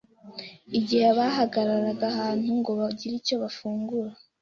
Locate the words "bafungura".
3.43-4.11